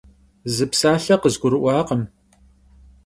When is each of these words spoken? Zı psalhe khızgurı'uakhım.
Zı 0.53 0.65
psalhe 0.71 1.15
khızgurı'uakhım. 1.21 2.01